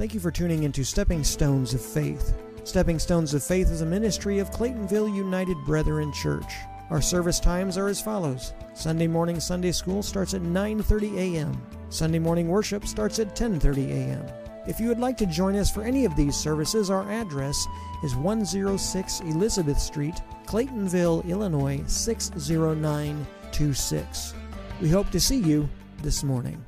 [0.00, 2.34] Thank you for tuning into Stepping Stones of Faith.
[2.64, 6.50] Stepping Stones of Faith is a ministry of Claytonville United Brethren Church.
[6.88, 8.54] Our service times are as follows.
[8.72, 11.60] Sunday morning Sunday school starts at 9:30 a.m.
[11.90, 14.24] Sunday morning worship starts at 10:30 a.m.
[14.66, 17.66] If you would like to join us for any of these services, our address
[18.02, 20.14] is 106 Elizabeth Street,
[20.46, 24.34] Claytonville, Illinois 60926.
[24.80, 25.68] We hope to see you
[26.00, 26.64] this morning.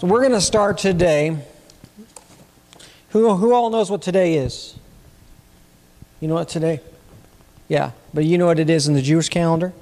[0.00, 1.38] So we're going to start today.
[3.12, 4.74] Who, who all knows what today is?
[6.20, 6.80] You know what today?
[7.68, 9.74] Yeah, but you know what it is in the Jewish calendar?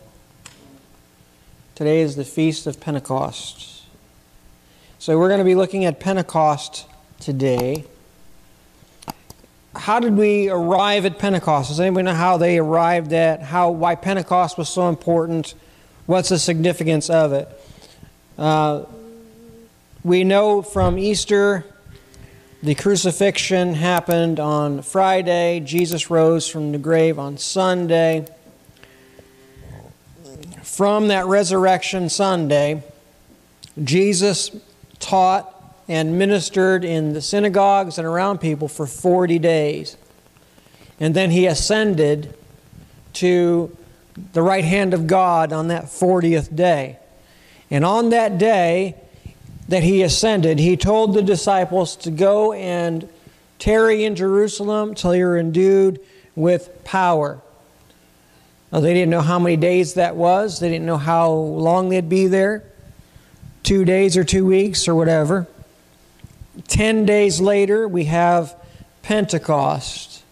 [1.77, 3.85] Today is the Feast of Pentecost.
[4.99, 6.87] So we're going to be looking at Pentecost
[7.21, 7.85] today.
[9.77, 11.69] How did we arrive at Pentecost?
[11.69, 15.55] Does anybody know how they arrived at how why Pentecost was so important?
[16.07, 17.49] What's the significance of it?
[18.37, 18.87] Uh,
[20.03, 21.65] we know from Easter
[22.63, 25.61] the crucifixion happened on Friday.
[25.61, 28.27] Jesus rose from the grave on Sunday.
[30.63, 32.83] From that resurrection Sunday,
[33.83, 34.51] Jesus
[34.99, 35.57] taught
[35.89, 39.97] and ministered in the synagogues and around people for 40 days.
[41.01, 42.37] And then he ascended
[43.15, 43.75] to
[44.35, 46.99] the right hand of God on that 40th day.
[47.71, 48.97] And on that day,
[49.71, 53.09] that he ascended, he told the disciples to go and
[53.61, 56.01] tarry in Jerusalem till you're endued
[56.35, 57.41] with power.
[58.73, 62.09] Now, they didn't know how many days that was, they didn't know how long they'd
[62.09, 62.65] be there
[63.63, 65.47] two days or two weeks or whatever.
[66.67, 68.57] Ten days later, we have
[69.03, 70.25] Pentecost,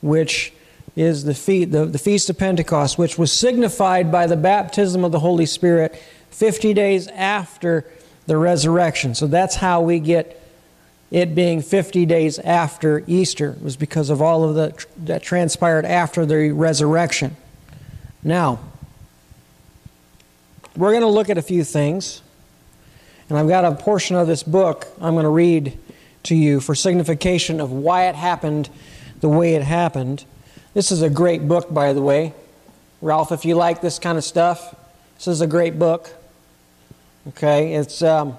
[0.00, 0.52] which
[0.96, 5.12] is the, fe- the, the Feast of Pentecost, which was signified by the baptism of
[5.12, 5.94] the Holy Spirit
[6.30, 7.86] 50 days after
[8.26, 9.14] the resurrection.
[9.14, 10.38] So that's how we get
[11.10, 13.50] it being 50 days after Easter.
[13.50, 17.36] It was because of all of the that transpired after the resurrection.
[18.22, 18.60] Now,
[20.76, 22.22] we're going to look at a few things.
[23.28, 25.78] And I've got a portion of this book I'm going to read
[26.24, 28.68] to you for signification of why it happened
[29.20, 30.24] the way it happened.
[30.74, 32.34] This is a great book, by the way.
[33.00, 34.74] Ralph, if you like this kind of stuff,
[35.16, 36.10] this is a great book.
[37.28, 38.36] Okay, it's um,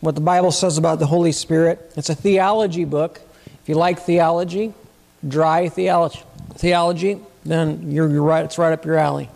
[0.00, 1.92] what the Bible says about the Holy Spirit.
[1.94, 3.20] It's a theology book.
[3.44, 4.72] If you like theology,
[5.28, 6.22] dry theology,
[6.54, 8.42] theology, then you're, you're right.
[8.46, 9.28] It's right up your alley.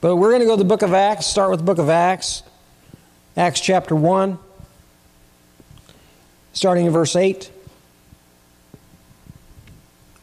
[0.00, 1.26] But we're going to go to the book of Acts.
[1.26, 2.42] Start with the book of Acts,
[3.36, 4.38] Acts chapter one,
[6.54, 7.50] starting in verse eight.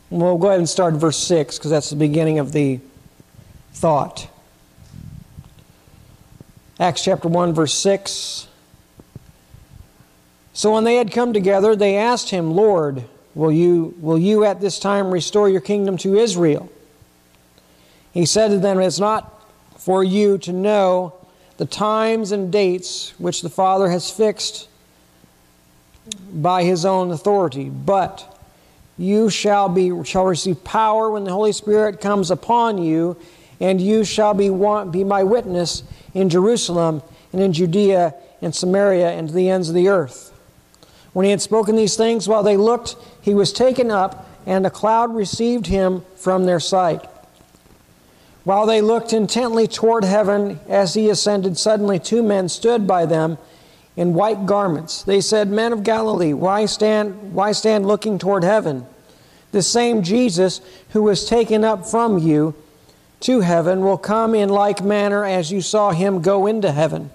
[0.10, 2.80] We'll go ahead and start in verse six because that's the beginning of the
[3.74, 4.31] thought.
[6.82, 8.48] Acts chapter 1, verse 6.
[10.54, 13.04] So when they had come together, they asked him, Lord,
[13.36, 16.72] will you, will you at this time restore your kingdom to Israel?
[18.12, 19.46] He said to them, It's not
[19.78, 21.14] for you to know
[21.58, 24.68] the times and dates which the Father has fixed
[26.34, 28.42] by his own authority, but
[28.98, 33.18] you shall, be, shall receive power when the Holy Spirit comes upon you,
[33.60, 34.50] and you shall be,
[34.90, 37.02] be my witness in Jerusalem
[37.32, 40.32] and in Judea and Samaria and to the ends of the earth.
[41.14, 44.70] When he had spoken these things, while they looked, he was taken up, and a
[44.70, 47.06] cloud received him from their sight.
[48.44, 53.38] While they looked intently toward heaven as he ascended, suddenly two men stood by them
[53.96, 55.04] in white garments.
[55.04, 58.88] They said, Men of Galilee, why stand, why stand looking toward heaven?
[59.52, 62.56] The same Jesus who was taken up from you
[63.22, 67.12] to heaven will come in like manner as you saw him go into heaven.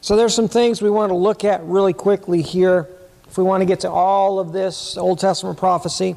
[0.00, 2.88] So there's some things we want to look at really quickly here
[3.26, 6.16] if we want to get to all of this Old Testament prophecy.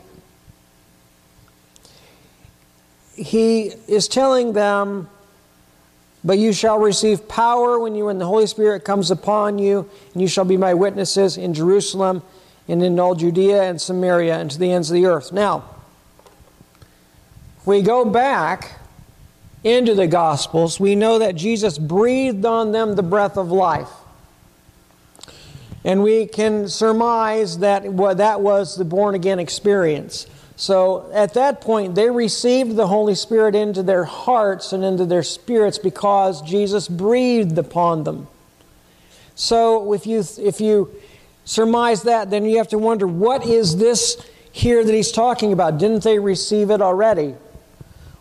[3.16, 5.10] He is telling them,
[6.24, 10.22] But you shall receive power when you when the Holy Spirit comes upon you, and
[10.22, 12.22] you shall be my witnesses in Jerusalem
[12.68, 15.34] and in all Judea and Samaria and to the ends of the earth.
[15.34, 15.64] Now,
[17.70, 18.80] we go back
[19.64, 23.92] into the Gospels, we know that Jesus breathed on them the breath of life.
[25.84, 27.84] And we can surmise that
[28.18, 30.26] that was the born again experience.
[30.56, 35.24] So at that point, they received the Holy Spirit into their hearts and into their
[35.24, 38.28] spirits because Jesus breathed upon them.
[39.36, 40.92] So if you, if you
[41.46, 45.78] surmise that, then you have to wonder what is this here that he's talking about?
[45.78, 47.36] Didn't they receive it already?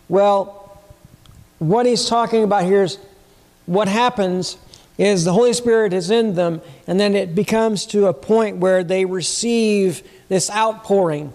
[0.09, 0.81] Well,
[1.59, 2.97] what he's talking about here is
[3.67, 4.57] what happens
[4.97, 8.83] is the Holy Spirit is in them, and then it becomes to a point where
[8.83, 11.33] they receive this outpouring.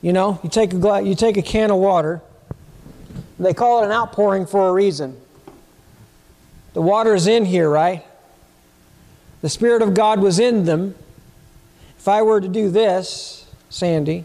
[0.00, 2.20] You know, you take a glass, you take a can of water.
[3.40, 5.16] They call it an outpouring for a reason.
[6.74, 8.04] The water is in here, right?
[9.40, 10.94] The Spirit of God was in them.
[11.98, 14.24] If I were to do this, Sandy,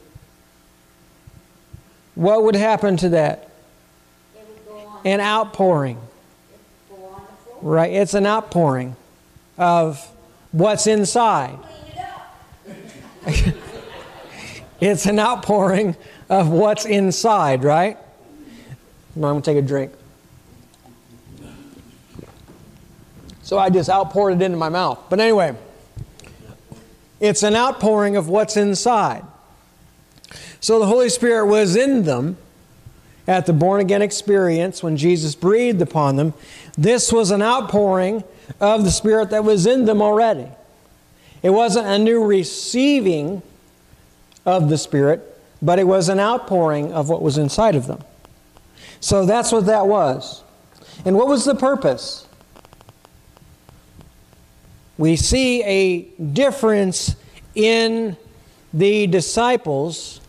[2.18, 3.48] what would happen to that?
[5.06, 6.02] An outpouring.
[7.62, 7.94] Right?
[7.94, 8.96] It's an outpouring
[9.56, 10.04] of
[10.52, 11.60] what's inside.
[14.82, 15.96] it's an outpouring
[16.28, 18.00] of what's inside, right?
[19.16, 19.92] I'm going to take a drink.
[23.44, 25.00] So I just outpoured it into my mouth.
[25.12, 25.56] But anyway,
[27.20, 29.24] it's an outpouring of what's inside.
[30.60, 32.38] So the Holy Spirit was in them
[33.28, 36.34] at the born again experience when Jesus breathed upon them.
[36.78, 38.24] This was an outpouring
[38.60, 40.48] of the Spirit that was in them already.
[41.44, 43.42] It wasn't a new receiving
[44.46, 45.22] of the Spirit,
[45.62, 48.04] but it was an outpouring of what was inside of them.
[49.00, 50.44] So that's what that was.
[51.06, 52.28] And what was the purpose?
[54.98, 56.02] We see a
[56.34, 57.16] difference
[57.54, 58.18] in
[58.74, 60.22] the disciples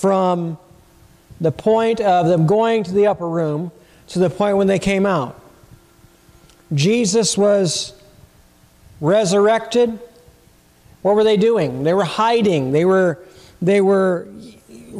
[0.00, 0.56] from
[1.42, 3.70] the point of them going to the upper room
[4.08, 5.38] to the point when they came out.
[6.72, 7.92] Jesus was
[9.00, 9.98] resurrected.
[11.02, 11.82] What were they doing?
[11.82, 12.72] They were hiding.
[12.72, 13.18] They were,
[13.60, 14.26] they were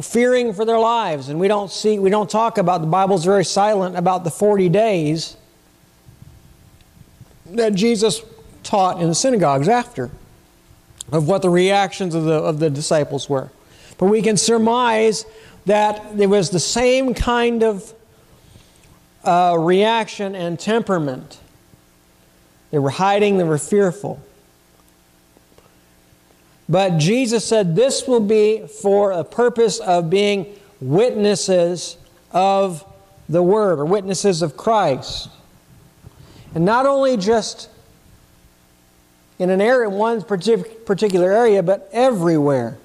[0.03, 1.29] fearing for their lives.
[1.29, 4.69] And we don't see, we don't talk about, the Bible's very silent about the 40
[4.69, 5.35] days
[7.47, 8.21] that Jesus
[8.61, 10.11] taught in the synagogues after
[11.11, 13.49] of what the reactions of the, of the disciples were.
[14.01, 15.27] But we can surmise
[15.67, 17.93] that it was the same kind of
[19.23, 21.39] uh, reaction and temperament.
[22.71, 24.19] They were hiding, they were fearful.
[26.67, 30.47] But Jesus said this will be for a purpose of being
[30.79, 31.95] witnesses
[32.31, 32.83] of
[33.29, 35.29] the Word or witnesses of Christ.
[36.55, 37.69] And not only just
[39.37, 42.79] in an area, one particular area, but everywhere.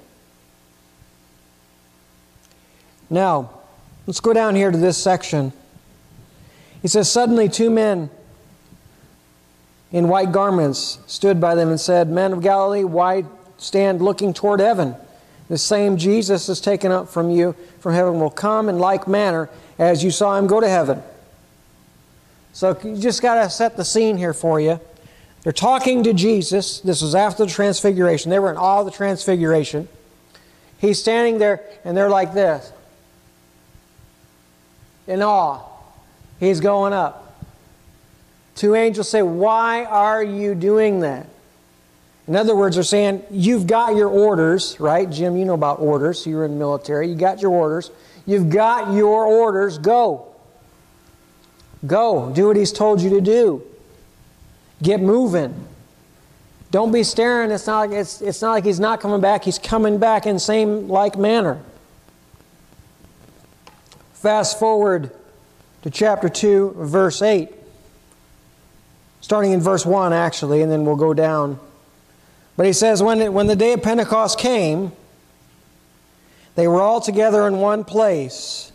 [3.08, 3.50] Now,
[4.06, 5.52] let's go down here to this section.
[6.82, 8.10] He says, Suddenly two men
[9.92, 13.24] in white garments stood by them and said, Men of Galilee, why
[13.58, 14.94] stand looking toward heaven?
[15.48, 19.48] The same Jesus is taken up from you from heaven will come in like manner
[19.78, 21.02] as you saw him go to heaven.
[22.52, 24.80] So you just got to set the scene here for you.
[25.42, 26.80] They're talking to Jesus.
[26.80, 28.30] This was after the transfiguration.
[28.30, 29.88] They were in of the transfiguration.
[30.78, 32.72] He's standing there, and they're like this
[35.06, 35.60] in awe.
[36.40, 37.22] He's going up.
[38.54, 41.26] Two angels say, Why are you doing that?
[42.26, 45.08] In other words, they're saying, You've got your orders, right?
[45.08, 46.26] Jim, you know about orders.
[46.26, 47.08] You were in the military.
[47.08, 47.90] You got your orders.
[48.26, 49.78] You've got your orders.
[49.78, 50.26] Go.
[51.86, 52.32] Go.
[52.34, 53.62] Do what He's told you to do.
[54.82, 55.66] Get moving.
[56.70, 57.50] Don't be staring.
[57.50, 59.44] It's not like, it's, it's not like He's not coming back.
[59.44, 61.60] He's coming back in same like manner.
[64.26, 65.12] Fast forward
[65.82, 67.48] to chapter 2, verse 8.
[69.20, 71.60] Starting in verse 1, actually, and then we'll go down.
[72.56, 74.90] But he says, when, it, when the day of Pentecost came,
[76.56, 78.72] they were all together in one place.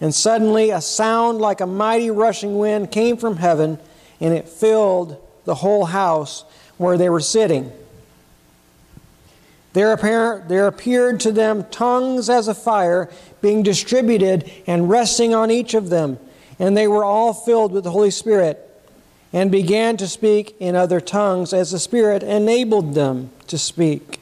[0.00, 3.78] And suddenly a sound like a mighty rushing wind came from heaven,
[4.18, 6.44] and it filled the whole house
[6.76, 7.70] where they were sitting.
[9.76, 13.10] There, appeared to them tongues as a fire
[13.46, 16.18] being distributed and resting on each of them.
[16.58, 18.58] And they were all filled with the Holy Spirit
[19.32, 24.18] and began to speak in other tongues as the Spirit enabled them to speak.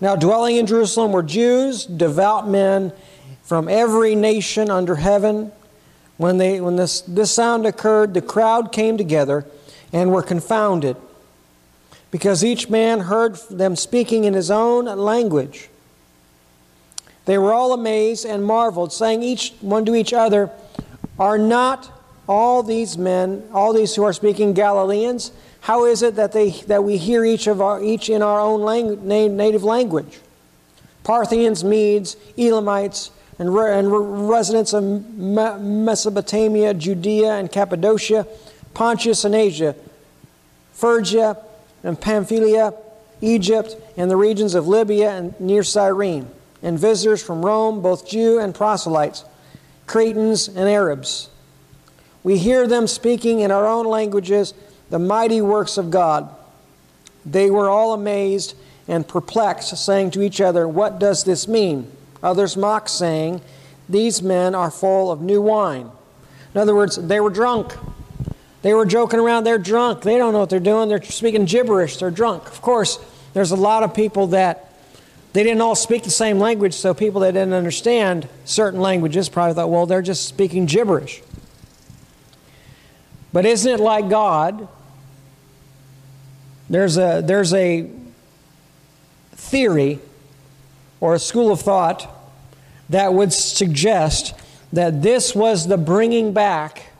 [0.00, 2.92] Now, dwelling in Jerusalem were Jews, devout men
[3.44, 5.52] from every nation under heaven.
[6.16, 9.46] When, they, when this, this sound occurred, the crowd came together
[9.92, 10.96] and were confounded
[12.10, 15.68] because each man heard them speaking in his own language.
[17.26, 20.50] They were all amazed and marveled, saying each one to each other,
[21.18, 21.90] Are not
[22.28, 25.32] all these men, all these who are speaking Galileans?
[25.60, 29.06] How is it that, they, that we hear each, of our, each in our own
[29.06, 30.20] native language?
[31.02, 38.26] Parthians, Medes, Elamites, and, re, and residents of Mesopotamia, Judea and Cappadocia,
[38.74, 39.74] Pontus and Asia,
[40.72, 41.36] Phrygia
[41.82, 42.74] and Pamphylia,
[43.20, 46.28] Egypt, and the regions of Libya and near Cyrene,
[46.62, 49.24] and visitors from Rome, both Jew and proselytes,
[49.86, 51.30] Cretans and Arabs.
[52.22, 54.52] we hear them speaking in our own languages
[54.90, 56.28] the mighty works of God.
[57.24, 58.54] They were all amazed
[58.88, 61.90] and perplexed, saying to each other, What does this mean?
[62.22, 63.40] Others mocked, saying,
[63.88, 65.90] These men are full of new wine.
[66.54, 67.74] In other words, they were drunk.
[68.62, 70.02] They were joking around, they're drunk.
[70.02, 70.88] They don't know what they're doing.
[70.88, 72.46] They're speaking gibberish, they're drunk.
[72.46, 72.98] Of course,
[73.34, 74.65] there's a lot of people that
[75.36, 79.52] they didn't all speak the same language, so people that didn't understand certain languages probably
[79.52, 81.20] thought, well, they're just speaking gibberish.
[83.34, 84.66] But isn't it like God?
[86.70, 87.90] There's a, there's a
[89.32, 89.98] theory
[91.00, 92.08] or a school of thought
[92.88, 94.32] that would suggest
[94.72, 96.92] that this was the bringing back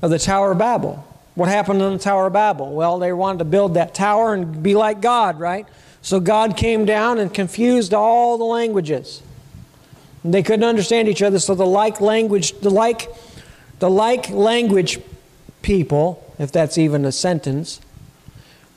[0.00, 1.04] of the Tower of Babel.
[1.34, 2.72] What happened in the Tower of Babel?
[2.72, 5.66] Well, they wanted to build that tower and be like God, right?
[6.08, 9.22] So God came down and confused all the languages.
[10.24, 13.10] They couldn't understand each other, so the like language, the like,
[13.78, 15.00] the like language
[15.60, 17.82] people, if that's even a sentence,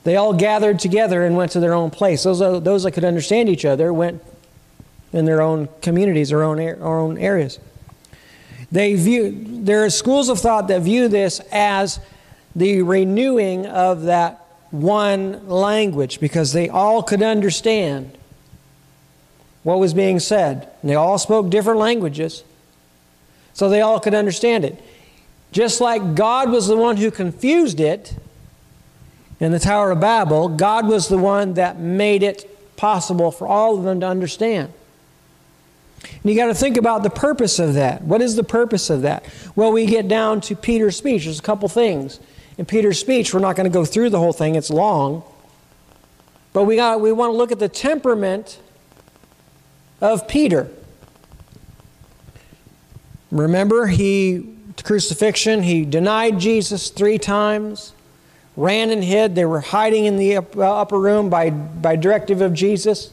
[0.04, 2.22] they all gathered together and went to their own place.
[2.24, 4.22] Those, uh, those that could understand each other went
[5.14, 7.58] in their own communities, their own, their own areas.
[8.70, 11.98] They view, there are schools of thought that view this as
[12.54, 14.41] the renewing of that
[14.72, 18.16] one language because they all could understand
[19.62, 20.68] what was being said.
[20.80, 22.42] And they all spoke different languages,
[23.52, 24.82] so they all could understand it.
[25.52, 28.16] Just like God was the one who confused it
[29.38, 33.76] in the Tower of Babel, God was the one that made it possible for all
[33.76, 34.72] of them to understand.
[36.02, 38.02] And you got to think about the purpose of that.
[38.02, 39.24] What is the purpose of that?
[39.54, 41.24] Well, we get down to Peter's speech.
[41.24, 42.18] There's a couple things
[42.58, 43.32] in Peter's speech.
[43.32, 45.22] We're not going to go through the whole thing, it's long.
[46.52, 48.60] But we, got, we want to look at the temperament
[50.00, 50.68] of Peter.
[53.30, 54.54] Remember, he,
[54.84, 57.94] crucifixion, he denied Jesus three times,
[58.56, 59.34] ran and hid.
[59.34, 63.10] They were hiding in the uh, upper room by, by directive of Jesus.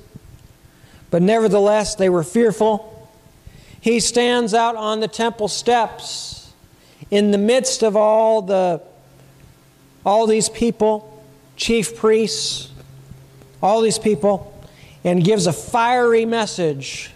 [1.10, 3.10] But nevertheless, they were fearful.
[3.79, 6.51] He stands out on the temple steps
[7.10, 8.81] in the midst of all the
[10.06, 11.24] all these people,
[11.56, 12.72] chief priests,
[13.62, 14.53] all these people,
[15.03, 17.12] and gives a fiery message,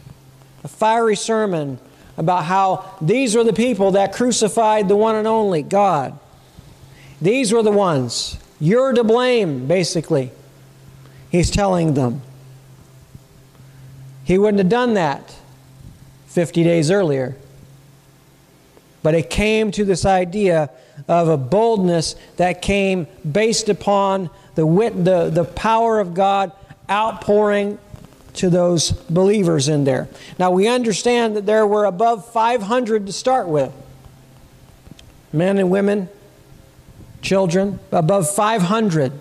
[0.63, 1.80] a fiery sermon
[2.18, 6.18] about how these were the people that crucified the one and only God.
[7.22, 8.38] These were the ones.
[8.60, 10.32] You're to blame, basically.
[11.30, 12.22] He's telling them.
[14.24, 15.36] He wouldn't have done that
[16.28, 17.36] 50 days earlier.
[19.02, 20.70] But it came to this idea
[21.07, 26.51] of a boldness that came based upon the, wit, the, the power of God
[26.89, 27.77] outpouring
[28.36, 30.07] to those believers in there.
[30.39, 33.72] Now we understand that there were above 500 to start with
[35.31, 36.10] men and women,
[37.22, 39.12] children, above 500.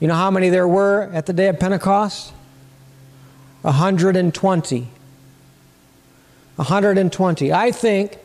[0.00, 2.32] You know how many there were at the day of Pentecost?
[3.62, 4.88] 120.
[6.56, 7.52] 120.
[7.52, 8.18] I think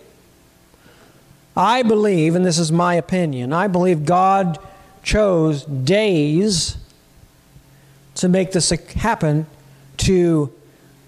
[1.55, 4.57] I believe, and this is my opinion, I believe God
[5.03, 6.77] chose days
[8.15, 9.45] to make this happen
[9.97, 10.51] to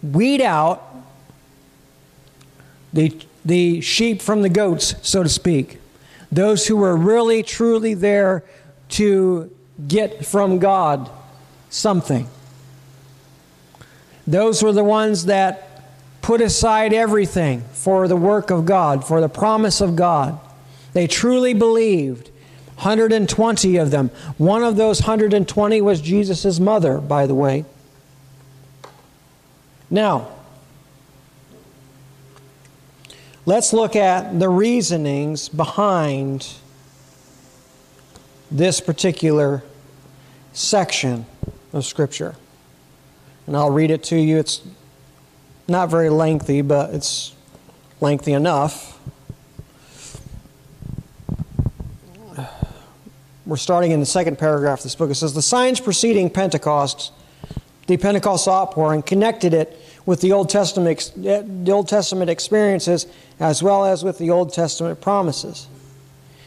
[0.04, 0.84] weed out
[2.94, 5.80] the, the sheep from the goats, so to speak.
[6.32, 8.44] Those who were really, truly there
[8.90, 9.52] to
[9.88, 11.10] get from God
[11.70, 12.28] something.
[14.28, 15.65] Those were the ones that
[16.26, 20.40] put aside everything for the work of God, for the promise of God.
[20.94, 22.32] They truly believed.
[22.78, 24.10] 120 of them.
[24.40, 27.64] One of those 120 was Jesus' mother, by the way.
[29.92, 30.30] Now,
[33.46, 36.48] let's look at the reasonings behind
[38.50, 39.62] this particular
[40.54, 41.28] section
[41.72, 42.36] of Scripture.
[43.46, 44.40] And I'll read it to you.
[44.40, 44.64] It's
[45.68, 47.34] not very lengthy, but it's
[48.02, 49.00] lengthy enough.
[53.46, 55.12] We're starting in the second paragraph of this book.
[55.12, 57.12] It says, The signs preceding Pentecost,
[57.88, 63.06] the Pentecost outpouring, connected it with the Old Testament, the Old Testament experiences
[63.40, 65.68] as well as with the Old Testament promises.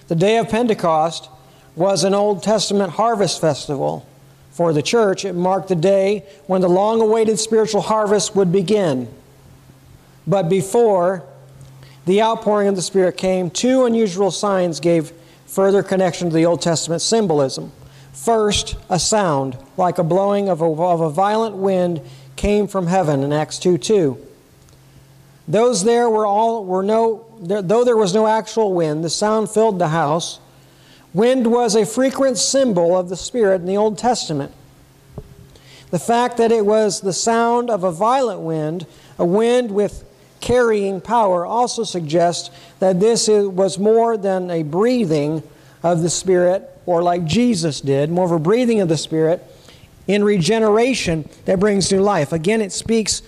[0.08, 1.28] The day of Pentecost
[1.76, 4.06] was an Old Testament harvest festival
[4.58, 9.06] for the church, it marked the day when the long awaited spiritual harvest would begin.
[10.26, 11.22] But before
[12.06, 15.12] the outpouring of the Spirit came, two unusual signs gave
[15.46, 17.70] further connection to the Old Testament symbolism.
[18.12, 22.00] First, a sound, like a blowing of a, of a violent wind,
[22.34, 24.18] came from heaven in Acts 2 2.
[25.46, 29.50] Those there were, all, were, no, there, though there was no actual wind, the sound
[29.50, 30.40] filled the house.
[31.14, 34.52] Wind was a frequent symbol of the Spirit in the Old Testament.
[35.90, 38.86] The fact that it was the sound of a violent wind,
[39.18, 40.04] a wind with
[40.40, 45.42] carrying power, also suggests that this was more than a breathing
[45.82, 49.42] of the Spirit, or like Jesus did, more of a breathing of the Spirit
[50.06, 52.32] in regeneration that brings new life.
[52.32, 53.22] Again, it speaks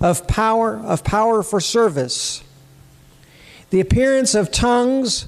[0.00, 2.42] of power, of power for service.
[3.70, 5.26] The appearance of tongues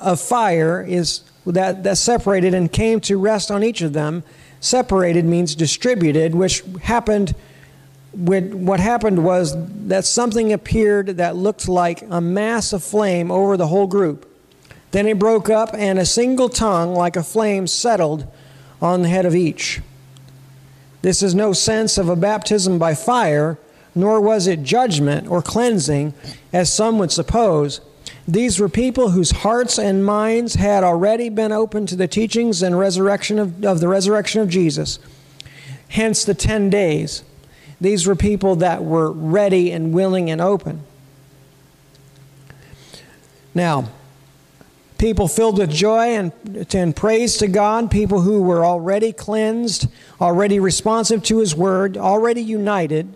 [0.00, 4.22] of fire is that, that separated and came to rest on each of them.
[4.60, 7.34] Separated means distributed, which happened
[8.12, 9.54] when what happened was
[9.86, 14.26] that something appeared that looked like a mass of flame over the whole group.
[14.90, 18.26] Then it broke up, and a single tongue, like a flame, settled
[18.82, 19.80] on the head of each.
[21.02, 23.58] This is no sense of a baptism by fire,
[23.94, 26.12] nor was it judgment or cleansing,
[26.52, 27.80] as some would suppose.
[28.30, 32.78] These were people whose hearts and minds had already been open to the teachings and
[32.78, 35.00] resurrection of, of the resurrection of Jesus.
[35.88, 37.24] Hence the 10 days.
[37.80, 40.84] These were people that were ready and willing and open.
[43.52, 43.88] Now,
[44.96, 46.32] people filled with joy and,
[46.72, 49.88] and praise to God, people who were already cleansed,
[50.20, 53.12] already responsive to His word, already united.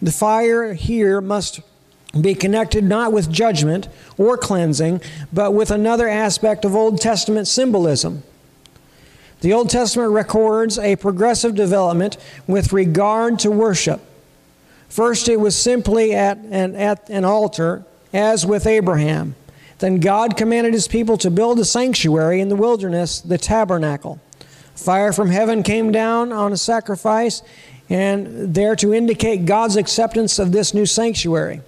[0.00, 1.62] The fire here must
[2.18, 3.88] be connected not with judgment
[4.18, 5.00] or cleansing,
[5.32, 8.22] but with another aspect of Old Testament symbolism.
[9.42, 14.00] The Old Testament records a progressive development with regard to worship.
[14.88, 19.36] First, it was simply at an, at an altar, as with Abraham.
[19.78, 24.20] Then God commanded his people to build a sanctuary in the wilderness, the tabernacle.
[24.74, 27.42] Fire from heaven came down on a sacrifice,
[27.88, 31.60] and there to indicate God's acceptance of this new sanctuary.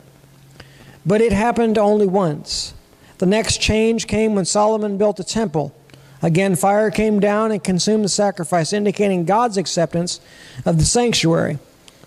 [1.04, 2.74] But it happened only once.
[3.18, 5.74] The next change came when Solomon built a temple.
[6.22, 10.20] Again, fire came down and consumed the sacrifice, indicating God's acceptance
[10.64, 11.58] of the sanctuary.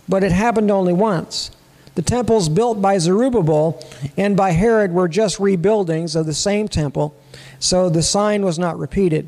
[0.08, 1.52] But it happened only once.
[1.96, 3.82] The temples built by Zerubbabel
[4.18, 7.16] and by Herod were just rebuildings of the same temple,
[7.60, 9.28] so the sign was not repeated.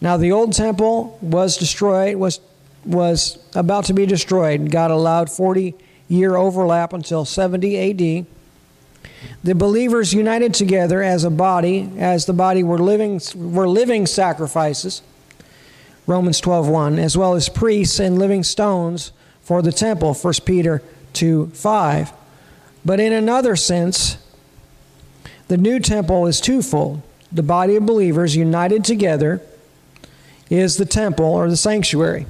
[0.00, 2.40] Now the old temple was destroyed, was,
[2.84, 4.70] was about to be destroyed.
[4.70, 5.74] God allowed 40
[6.08, 8.26] year overlap until 70 AD
[9.42, 15.02] the believers united together as a body, as the body were living, were living sacrifices,
[16.06, 21.46] Romans 12.1, as well as priests and living stones for the temple, 1 Peter 2
[21.48, 22.12] 5.
[22.84, 24.18] But in another sense,
[25.48, 27.02] the new temple is twofold.
[27.30, 29.40] The body of believers united together
[30.50, 32.26] is the temple or the sanctuary.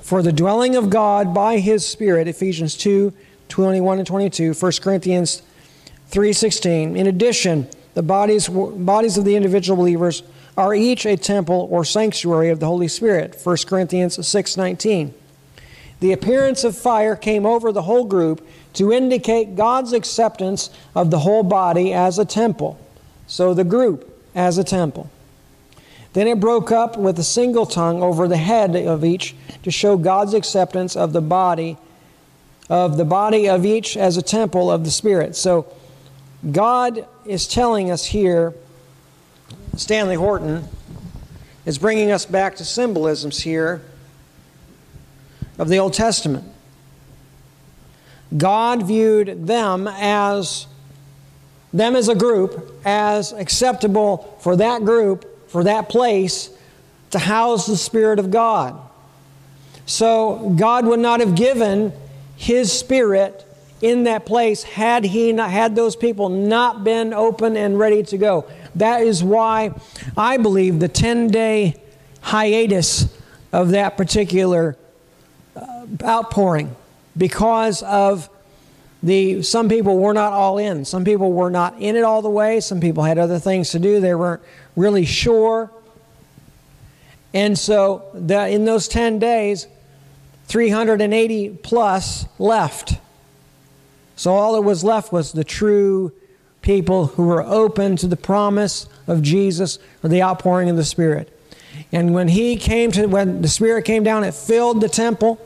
[0.00, 3.12] For the dwelling of God by his Spirit, Ephesians 2
[3.48, 5.42] 21 and 22, 1 Corinthians
[6.12, 6.94] 3:16.
[6.96, 10.22] In addition, the bodies bodies of the individual believers
[10.56, 13.34] are each a temple or sanctuary of the Holy Spirit.
[13.42, 15.14] 1 Corinthians 6:19.
[16.00, 21.20] The appearance of fire came over the whole group to indicate God's acceptance of the
[21.20, 22.76] whole body as a temple.
[23.26, 25.08] So the group as a temple.
[26.12, 29.96] Then it broke up with a single tongue over the head of each to show
[29.96, 31.78] God's acceptance of the body
[32.68, 35.36] of the body of each as a temple of the Spirit.
[35.36, 35.66] So
[36.50, 38.54] God is telling us here,
[39.76, 40.64] Stanley Horton
[41.64, 43.82] is bringing us back to symbolisms here
[45.58, 46.44] of the Old Testament.
[48.36, 50.66] God viewed them as
[51.72, 56.50] them as a group as acceptable for that group, for that place
[57.10, 58.78] to house the Spirit of God.
[59.86, 61.92] So God would not have given
[62.36, 63.46] His Spirit
[63.82, 68.16] in that place had he not had those people not been open and ready to
[68.16, 68.46] go.
[68.76, 69.74] That is why
[70.16, 71.76] I believe the 10 day
[72.20, 73.14] hiatus
[73.52, 74.76] of that particular
[75.56, 76.74] uh, outpouring
[77.16, 78.30] because of
[79.02, 80.84] the some people were not all in.
[80.84, 82.60] Some people were not in it all the way.
[82.60, 83.98] Some people had other things to do.
[83.98, 84.42] They weren't
[84.76, 85.70] really sure.
[87.34, 89.66] And so in those 10 days
[90.46, 92.98] 380 plus left
[94.16, 96.12] so all that was left was the true
[96.60, 101.28] people who were open to the promise of Jesus or the outpouring of the Spirit.
[101.90, 105.40] And when he came to when the Spirit came down, it filled the temple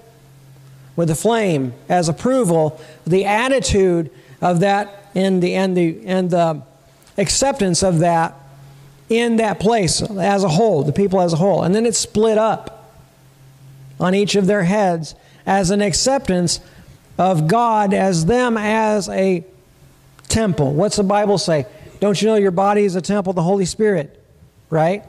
[0.94, 6.62] with the flame as approval, the attitude of that and the and the and the
[7.18, 8.34] acceptance of that
[9.08, 11.62] in that place as a whole, the people as a whole.
[11.62, 12.92] And then it split up
[13.98, 15.14] on each of their heads
[15.46, 16.60] as an acceptance
[17.18, 19.44] of God as them as a
[20.28, 20.74] temple.
[20.74, 21.66] What's the Bible say?
[22.00, 24.22] Don't you know your body is a temple of the Holy Spirit?
[24.68, 25.04] Right?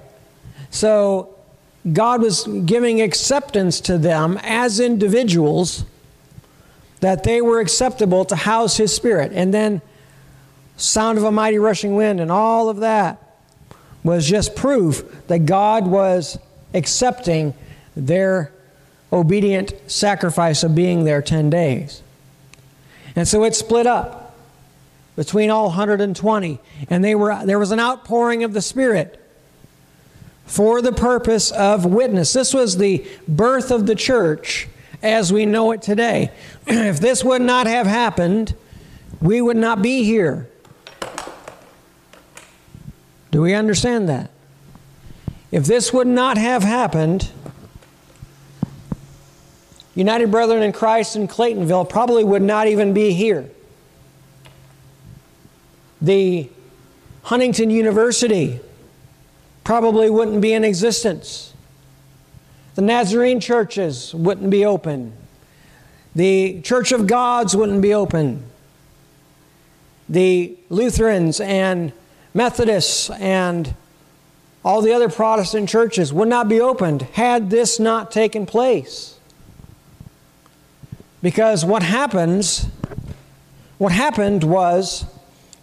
[0.70, 1.36] So
[1.91, 5.86] God was giving acceptance to them as individuals
[7.00, 9.32] that they were acceptable to house His Spirit.
[9.34, 9.82] And then,
[10.78, 13.22] sound of a mighty rushing wind and all of that
[14.04, 16.38] was just proof that God was
[16.74, 17.54] accepting
[17.96, 18.52] their
[19.12, 22.02] obedient sacrifice of being there 10 days.
[23.15, 24.36] And so it split up
[25.15, 29.20] between all 120 and they were there was an outpouring of the spirit
[30.46, 32.34] for the purpose of witness.
[32.34, 34.67] This was the birth of the church
[35.02, 36.32] as we know it today.
[36.67, 38.56] if this would not have happened,
[39.22, 40.48] we would not be here.
[43.32, 44.32] Do we understand that?
[45.52, 47.30] If this would not have happened,
[49.97, 53.49] United Brethren in Christ in Claytonville probably would not even be here.
[55.99, 56.51] The
[57.23, 58.60] Huntington University
[59.63, 61.51] probably wouldn't be in existence.
[62.75, 65.13] The Nazarene churches wouldn't be open.
[66.13, 68.43] The Church of Gods wouldn't be open.
[70.07, 71.91] The Lutherans and
[72.36, 73.73] Methodists and
[74.63, 79.16] all the other Protestant churches would not be opened had this not taken place.
[81.21, 82.67] Because what happens,
[83.77, 85.06] what happened was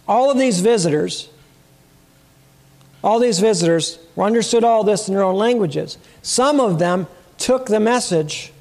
[0.07, 1.29] all of these visitors,
[3.03, 5.97] all these visitors understood all this in their own languages.
[6.21, 8.51] Some of them took the message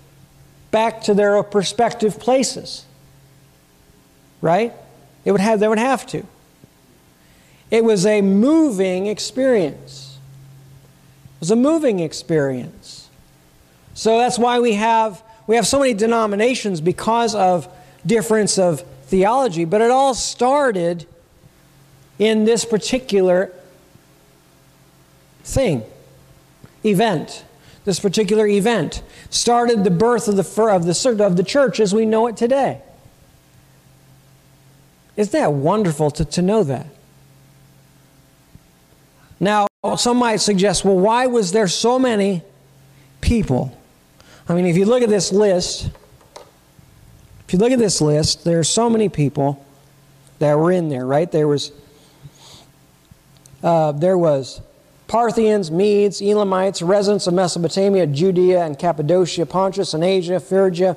[0.71, 2.85] back to their respective places.
[4.41, 4.73] Right?
[5.25, 6.27] It would have, they would have to.
[7.71, 10.19] It was a moving experience.
[11.37, 13.09] It was a moving experience.
[13.95, 17.69] So that's why we have, we have so many denominations because of
[18.07, 21.07] difference of theology, but it all started
[22.19, 23.53] in this particular
[25.43, 25.83] thing,
[26.85, 27.45] event.
[27.85, 32.07] This particular event started the birth of the, of the, of the church as we
[32.07, 32.81] know it today.
[35.17, 36.87] Isn't that wonderful to, to know that?
[39.39, 42.43] Now, some might suggest, well, why was there so many
[43.21, 43.77] people?
[44.49, 45.91] I mean, if you look at this list,
[47.47, 49.65] if you look at this list, there are so many people
[50.39, 51.31] that were in there, right?
[51.31, 51.73] There was,
[53.63, 54.61] uh, there was
[55.09, 60.97] Parthians, Medes, Elamites, residents of Mesopotamia, Judea and Cappadocia, Pontus and Asia, Phrygia,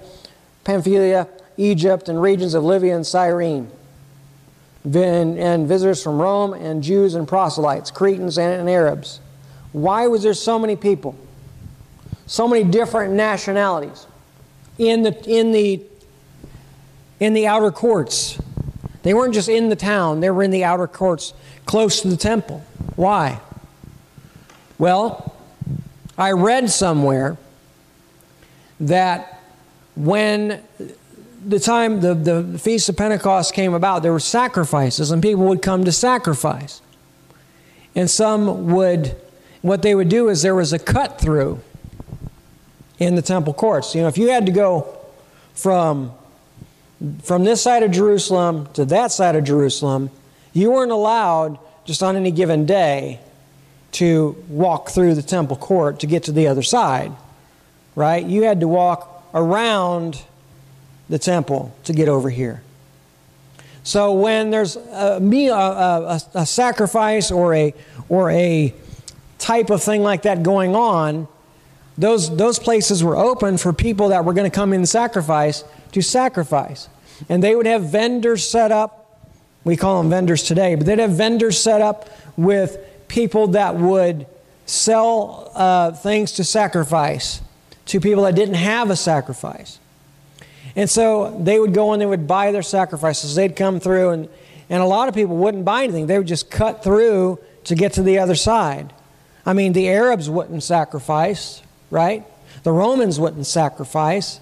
[0.63, 3.71] Pamphylia, Egypt, and regions of Libya and Cyrene
[4.95, 9.19] and, and visitors from Rome, and Jews and proselytes, Cretans and, and Arabs.
[9.73, 11.17] Why was there so many people?
[12.27, 14.05] So many different nationalities
[14.77, 15.81] in the, in the,
[17.19, 18.39] in the outer courts.
[19.03, 21.33] They weren't just in the town, they were in the outer courts
[21.65, 22.63] close to the temple.
[22.95, 23.39] Why?
[24.77, 25.33] Well,
[26.17, 27.37] I read somewhere
[28.79, 29.41] that
[29.95, 30.61] when
[31.45, 35.61] the time the, the Feast of Pentecost came about, there were sacrifices, and people would
[35.61, 36.81] come to sacrifice.
[37.95, 39.15] And some would,
[39.61, 41.61] what they would do is there was a cut through
[42.99, 43.95] in the temple courts.
[43.95, 44.97] You know, if you had to go
[45.53, 46.11] from,
[47.23, 50.09] from this side of Jerusalem to that side of Jerusalem,
[50.53, 53.19] you weren't allowed just on any given day
[53.93, 57.11] to walk through the temple court to get to the other side,
[57.95, 58.25] right?
[58.25, 60.23] You had to walk around
[61.09, 62.61] the temple to get over here.
[63.83, 67.73] So when there's a, meal, a, a, a sacrifice or a,
[68.09, 68.73] or a
[69.39, 71.27] type of thing like that going on,
[71.97, 75.63] those, those places were open for people that were going to come in and sacrifice
[75.93, 76.89] to sacrifice.
[77.29, 79.19] And they would have vendors set up.
[79.63, 84.27] We call them vendors today, but they'd have vendors set up with people that would
[84.65, 87.41] sell uh, things to sacrifice
[87.87, 89.79] to people that didn't have a sacrifice.
[90.75, 93.33] And so they would go and they would buy their sacrifices.
[93.33, 94.29] They'd come through, and,
[94.69, 96.05] and a lot of people wouldn't buy anything.
[96.07, 98.93] They would just cut through to get to the other side.
[99.45, 102.25] I mean, the Arabs wouldn't sacrifice, right?
[102.63, 104.39] The Romans wouldn't sacrifice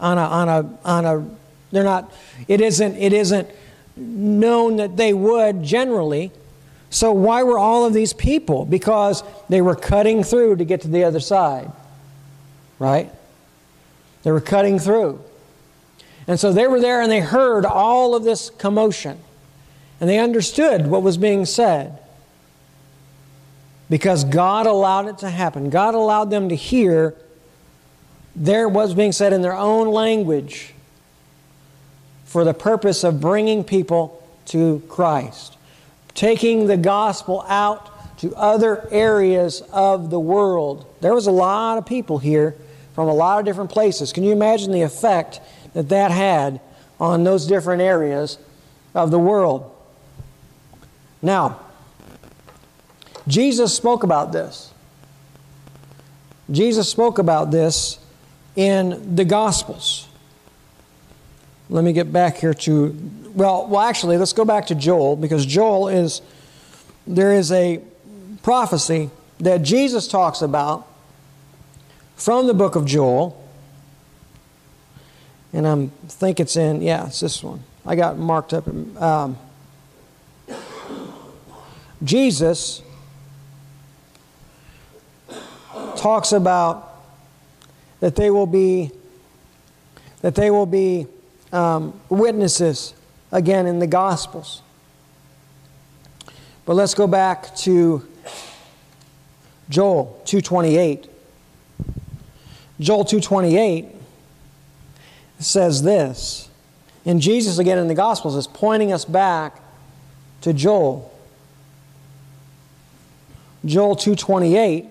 [0.00, 1.30] on a, on a, on a,
[1.72, 2.12] they're not,
[2.46, 3.48] it isn't, it isn't
[3.96, 6.32] known that they would generally.
[6.90, 8.64] So why were all of these people?
[8.64, 11.70] Because they were cutting through to get to the other side,
[12.78, 13.10] right?
[14.22, 15.22] They were cutting through.
[16.26, 19.18] And so they were there and they heard all of this commotion.
[20.00, 21.98] And they understood what was being said.
[23.90, 25.70] Because God allowed it to happen.
[25.70, 27.14] God allowed them to hear
[28.36, 30.74] there was being said in their own language
[32.24, 35.56] for the purpose of bringing people to Christ,
[36.14, 40.84] taking the gospel out to other areas of the world.
[41.00, 42.54] There was a lot of people here
[42.94, 44.12] from a lot of different places.
[44.12, 45.40] Can you imagine the effect
[45.72, 46.60] that that had
[47.00, 48.38] on those different areas
[48.94, 49.74] of the world?
[51.22, 51.60] Now,
[53.28, 54.72] Jesus spoke about this.
[56.50, 57.98] Jesus spoke about this
[58.56, 60.08] in the Gospels.
[61.68, 62.98] Let me get back here to,
[63.34, 66.22] well, well, actually, let's go back to Joel because Joel is,
[67.06, 67.82] there is a
[68.42, 69.10] prophecy
[69.40, 70.88] that Jesus talks about
[72.16, 73.44] from the book of Joel.
[75.52, 77.62] And I think it's in, yeah, it's this one.
[77.84, 78.66] I got marked up.
[79.00, 79.36] Um,
[82.02, 82.82] Jesus
[85.98, 86.96] talks about
[88.00, 88.90] that they will be
[90.20, 91.06] that they will be
[91.52, 92.94] um, witnesses
[93.30, 94.62] again in the gospels.
[96.64, 98.06] But let's go back to
[99.68, 101.10] joel 228
[102.80, 103.86] joel 228
[105.40, 106.48] says this
[107.04, 109.60] and jesus again in the gospels is pointing us back
[110.40, 111.12] to joel.
[113.64, 114.86] Joel 228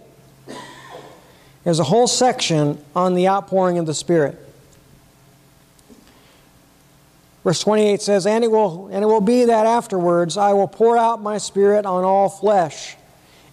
[1.68, 4.40] there's a whole section on the outpouring of the Spirit.
[7.44, 10.98] Verse 28 says, and it, will, and it will be that afterwards I will pour
[10.98, 12.96] out my Spirit on all flesh,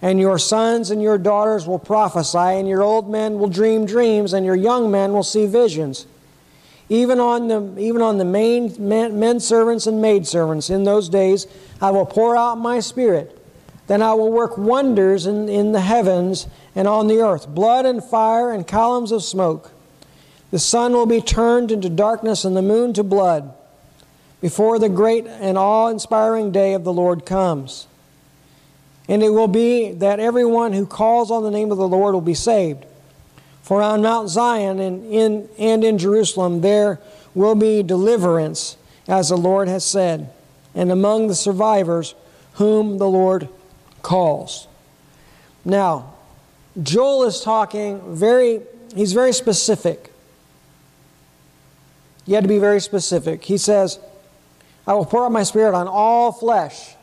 [0.01, 4.31] and your sons and your daughters will prophesy, and your old men will dream dreams,
[4.31, 6.07] and your young men will see visions.
[6.87, 11.09] Even on the, even on the main men, men servants and maid servants in those
[11.09, 11.47] days,
[11.81, 13.41] I will pour out my Spirit.
[13.87, 18.03] Then I will work wonders in, in the heavens and on the earth blood and
[18.03, 19.71] fire and columns of smoke.
[20.51, 23.53] The sun will be turned into darkness and the moon to blood
[24.41, 27.87] before the great and awe inspiring day of the Lord comes.
[29.07, 32.21] And it will be that everyone who calls on the name of the Lord will
[32.21, 32.85] be saved.
[33.61, 36.99] For on Mount Zion and in, and in Jerusalem there
[37.33, 40.29] will be deliverance, as the Lord has said,
[40.73, 42.15] and among the survivors
[42.53, 43.49] whom the Lord
[44.01, 44.67] calls.
[45.63, 46.14] Now,
[46.81, 48.61] Joel is talking very,
[48.93, 50.11] he's very specific.
[52.25, 53.43] You had to be very specific.
[53.43, 53.99] He says,
[54.87, 56.95] I will pour out my spirit on all flesh.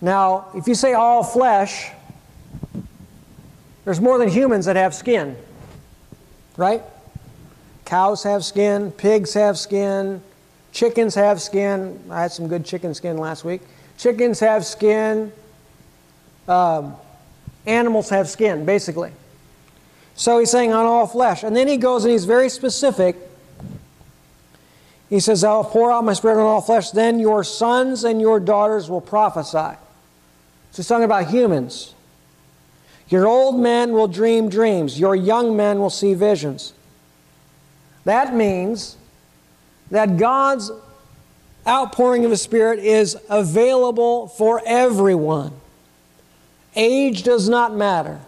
[0.00, 1.90] Now, if you say all flesh,
[3.84, 5.36] there's more than humans that have skin,
[6.56, 6.82] right?
[7.84, 10.20] Cows have skin, pigs have skin,
[10.72, 12.02] chickens have skin.
[12.10, 13.62] I had some good chicken skin last week.
[13.96, 15.32] Chickens have skin.
[16.48, 16.96] Um,
[17.66, 19.12] animals have skin, basically.
[20.14, 21.42] So he's saying on all flesh.
[21.42, 23.16] And then he goes and he's very specific.
[25.10, 28.40] He says, I'll pour out my spirit on all flesh, then your sons and your
[28.40, 29.76] daughters will prophesy.
[30.72, 31.94] So he's talking about humans.
[33.08, 36.72] Your old men will dream dreams, your young men will see visions.
[38.04, 38.96] That means
[39.90, 40.70] that God's
[41.66, 45.52] outpouring of His Spirit is available for everyone.
[46.76, 48.20] Age does not matter.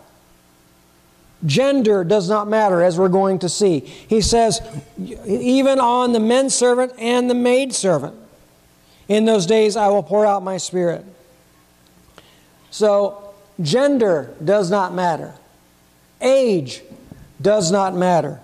[1.46, 3.80] Gender does not matter, as we're going to see.
[3.80, 4.61] He says,
[4.98, 8.16] even on the men servant and the maid servant,
[9.06, 11.04] in those days I will pour out my spirit.
[12.70, 15.34] So, gender does not matter.
[16.20, 16.82] Age
[17.40, 18.40] does not matter.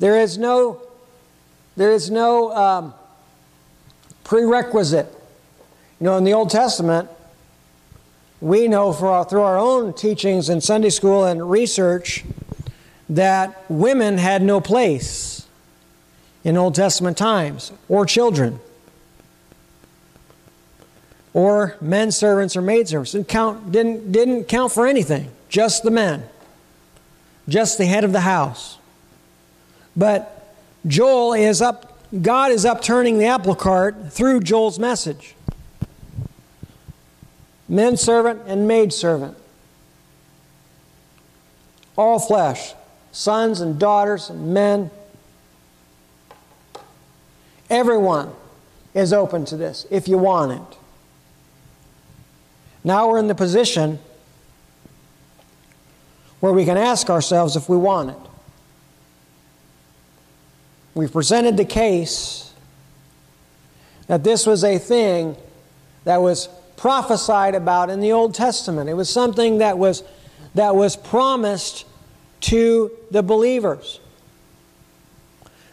[0.00, 0.82] There is no,
[1.76, 2.94] there is no um,
[4.24, 5.06] prerequisite.
[6.00, 7.08] You know, in the Old Testament,
[8.40, 12.24] we know our, through our own teachings in Sunday school and research
[13.08, 15.46] that women had no place
[16.44, 18.60] in Old Testament times, or children,
[21.34, 23.12] or men servants or maid servants.
[23.12, 26.24] Didn't count, didn't, didn't count for anything, just the men,
[27.48, 28.78] just the head of the house.
[29.96, 30.54] But
[30.86, 35.34] Joel is up, God is upturning the apple cart through Joel's message
[37.68, 39.36] men servant and maid servant.
[41.96, 42.74] All flesh,
[43.12, 44.90] sons and daughters and men.
[47.68, 48.32] Everyone
[48.94, 50.78] is open to this if you want it.
[52.84, 53.98] Now we're in the position
[56.40, 58.16] where we can ask ourselves if we want it.
[60.94, 62.52] We've presented the case
[64.06, 65.36] that this was a thing
[66.04, 68.88] that was prophesied about in the Old Testament.
[68.88, 70.02] It was something that was,
[70.54, 71.84] that was promised
[72.40, 74.00] to the believers.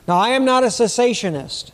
[0.08, 1.72] Now, I am not a cessationist.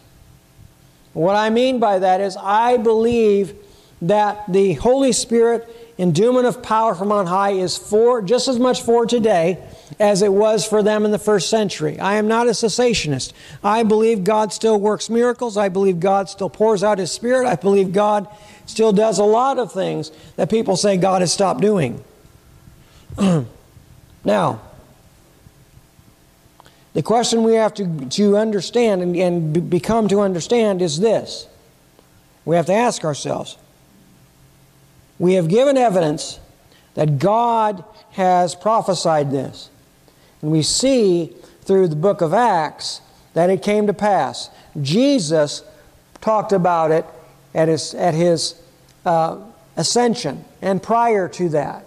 [1.13, 3.55] What I mean by that is, I believe
[4.01, 5.67] that the Holy Spirit
[6.01, 9.63] endowment of power from on high is for just as much for today
[9.99, 11.99] as it was for them in the first century.
[11.99, 13.33] I am not a cessationist.
[13.63, 15.57] I believe God still works miracles.
[15.57, 17.45] I believe God still pours out His Spirit.
[17.47, 18.27] I believe God
[18.65, 22.03] still does a lot of things that people say God has stopped doing.
[24.25, 24.61] now,
[26.93, 31.47] the question we have to, to understand and, and become to understand is this.
[32.43, 33.57] We have to ask ourselves
[35.21, 36.39] we have given evidence
[36.95, 39.69] that God has prophesied this.
[40.41, 43.01] And we see through the book of Acts
[43.35, 44.49] that it came to pass.
[44.81, 45.61] Jesus
[46.21, 47.05] talked about it
[47.53, 48.59] at his, at his
[49.05, 49.37] uh,
[49.77, 51.85] ascension and prior to that.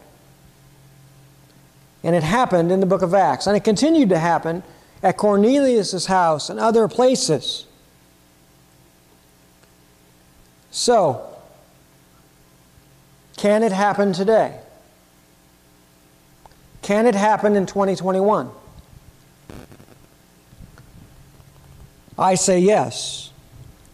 [2.04, 3.48] And it happened in the book of Acts.
[3.48, 4.62] And it continued to happen
[5.02, 7.66] at Cornelius' house and other places.
[10.70, 11.33] So,
[13.44, 14.58] can it happen today?
[16.80, 18.50] Can it happen in 2021?
[22.18, 23.32] I say yes.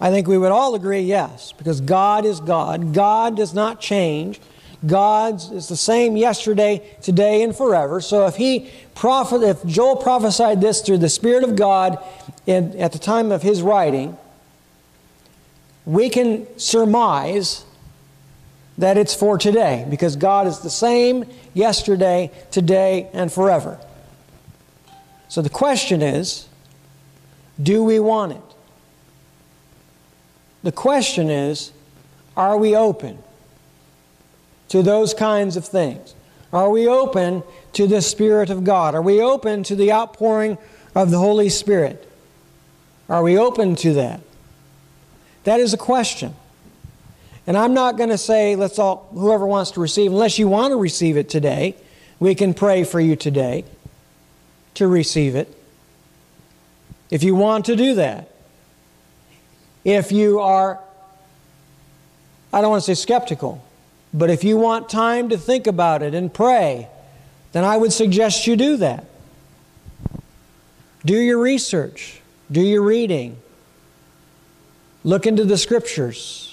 [0.00, 2.94] I think we would all agree yes, because God is God.
[2.94, 4.40] God does not change.
[4.86, 8.00] God is the same yesterday, today, and forever.
[8.00, 11.98] So if he prophet, if Joel prophesied this through the Spirit of God
[12.46, 14.16] in, at the time of his writing,
[15.84, 17.64] we can surmise
[18.78, 23.78] that it's for today because God is the same yesterday, today, and forever.
[25.28, 26.48] So the question is
[27.62, 28.42] do we want it?
[30.62, 31.72] The question is
[32.37, 33.18] are we open
[34.68, 36.14] to those kinds of things?
[36.52, 37.42] Are we open
[37.74, 38.94] to the Spirit of God?
[38.94, 40.59] Are we open to the outpouring
[40.94, 42.11] of the Holy Spirit?
[43.09, 44.20] Are we open to that?
[45.44, 46.35] That is a question.
[47.50, 50.70] And I'm not going to say, let's all, whoever wants to receive, unless you want
[50.70, 51.74] to receive it today,
[52.20, 53.64] we can pray for you today
[54.74, 55.52] to receive it.
[57.10, 58.30] If you want to do that.
[59.84, 60.78] If you are,
[62.52, 63.66] I don't want to say skeptical,
[64.14, 66.86] but if you want time to think about it and pray,
[67.50, 69.06] then I would suggest you do that.
[71.04, 73.38] Do your research, do your reading,
[75.02, 76.49] look into the scriptures.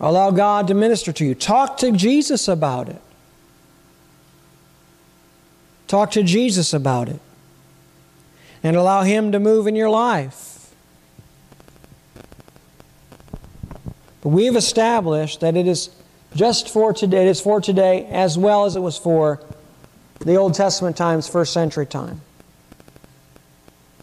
[0.00, 1.34] Allow God to minister to you.
[1.34, 3.00] Talk to Jesus about it.
[5.88, 7.20] Talk to Jesus about it.
[8.62, 10.72] And allow Him to move in your life.
[14.20, 15.90] But we've established that it is
[16.34, 19.40] just for today, it is for today as well as it was for
[20.20, 22.20] the Old Testament times, first century time.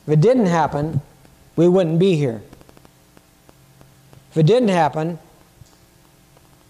[0.08, 1.01] If it didn't happen,
[1.55, 2.41] we wouldn't be here.
[4.31, 5.19] If it didn't happen,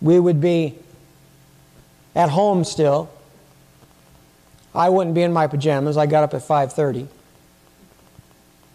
[0.06, 0.78] we would be
[2.16, 3.10] at home still.
[4.74, 5.98] I wouldn't be in my pajamas.
[5.98, 7.08] I got up at 5:30.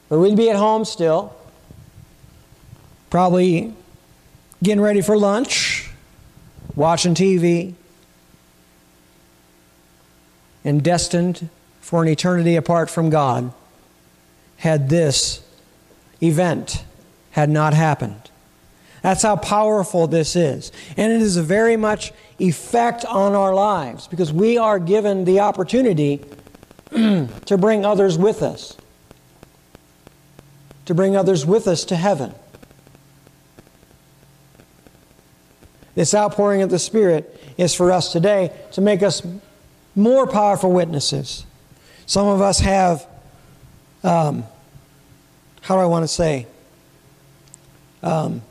[0.09, 1.33] But we'd be at home still.
[3.11, 3.73] Probably
[4.61, 5.91] getting ready for lunch,
[6.75, 7.75] watching TV,
[10.65, 11.49] and destined
[11.81, 13.53] for an eternity apart from God
[14.57, 15.43] had this
[16.21, 16.85] event
[17.31, 18.30] had not happened.
[19.03, 20.73] That's how powerful this is.
[20.97, 25.41] And it is a very much effect on our lives because we are given the
[25.41, 26.25] opportunity
[26.91, 28.77] to bring others with us,
[30.87, 32.35] to bring others with us to heaven.
[35.95, 39.23] This outpouring of the Spirit is for us today to make us
[39.95, 41.45] more powerful witnesses.
[42.07, 43.07] Some of us have,
[44.03, 44.45] um,
[45.63, 46.47] how do I want to say,
[48.03, 48.43] um,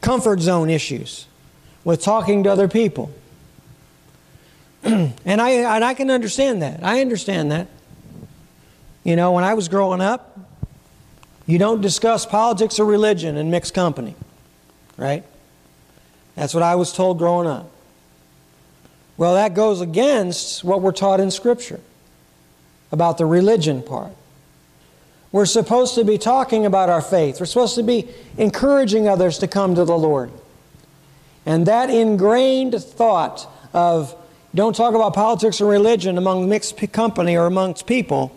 [0.00, 1.26] comfort zone issues
[1.84, 3.10] with talking to other people.
[4.82, 6.84] and, I, and I can understand that.
[6.84, 7.66] I understand that.
[9.04, 10.38] You know, when I was growing up,
[11.46, 14.14] you don't discuss politics or religion in mixed company,
[14.96, 15.24] right?
[16.34, 17.70] That's what I was told growing up.
[19.16, 21.80] Well, that goes against what we're taught in Scripture
[22.92, 24.12] about the religion part.
[25.30, 27.38] We're supposed to be talking about our faith.
[27.40, 28.08] We're supposed to be
[28.38, 30.30] encouraging others to come to the Lord.
[31.44, 34.14] And that ingrained thought of
[34.54, 38.34] don't talk about politics or religion among mixed company or amongst people,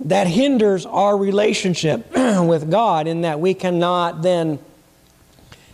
[0.00, 4.58] that hinders our relationship with God in that we cannot then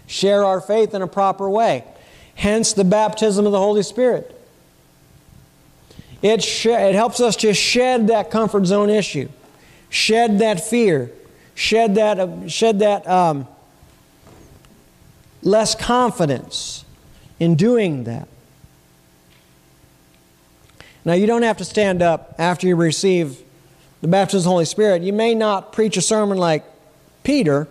[0.06, 1.84] share our faith in a proper way.
[2.36, 4.35] Hence the baptism of the Holy Spirit.
[6.22, 9.28] It, sh- it helps us to shed that comfort zone issue,
[9.90, 11.10] shed that fear,
[11.54, 13.46] shed that, uh, shed that um,
[15.42, 16.84] less confidence
[17.38, 18.28] in doing that.
[21.04, 23.38] Now, you don't have to stand up after you receive
[24.00, 25.02] the baptism of the Holy Spirit.
[25.02, 26.64] You may not preach a sermon like
[27.22, 27.68] Peter,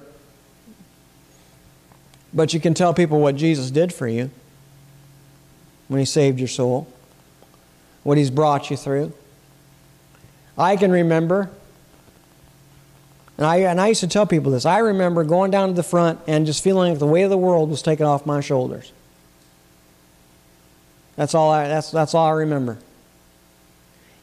[2.34, 4.30] but you can tell people what Jesus did for you
[5.88, 6.88] when He saved your soul,
[8.06, 9.12] what He's brought you through.
[10.58, 11.50] I can remember,
[13.38, 15.84] and I, and I used to tell people this, I remember going down to the
[15.84, 18.94] front and just feeling like the weight of the world was taken off my shoulders.
[21.16, 22.78] That's all I, that's, that's all I remember.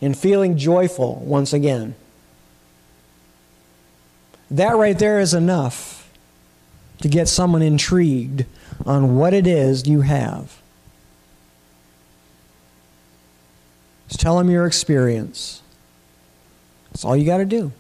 [0.01, 1.97] And feeling joyful once again.
[4.49, 6.09] That right there is enough
[7.01, 8.47] to get someone intrigued
[8.87, 10.62] on what it is you have.
[14.13, 15.63] Just tell them your experience.
[16.91, 17.73] That's all you got to do.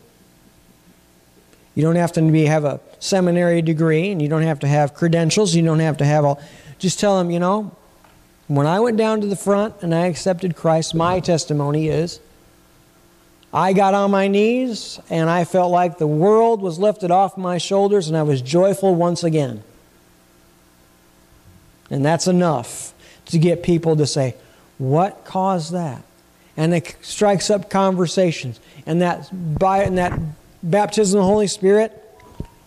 [1.74, 4.94] You don't have to be, have a seminary degree and you don't have to have
[4.94, 5.54] credentials.
[5.54, 6.40] You don't have to have all.
[6.78, 7.76] Just tell them, you know,
[8.46, 12.18] when I went down to the front and I accepted Christ, my testimony is
[13.52, 17.58] I got on my knees and I felt like the world was lifted off my
[17.58, 19.62] shoulders and I was joyful once again.
[21.90, 22.94] And that's enough
[23.26, 24.34] to get people to say,
[24.78, 26.02] What caused that?
[26.56, 28.60] And it strikes up conversations.
[28.86, 30.18] And that, by, and that
[30.62, 31.98] baptism of the Holy Spirit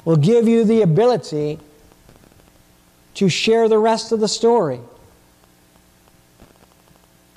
[0.04, 1.60] will give you the ability
[3.16, 4.80] to share the rest of the story.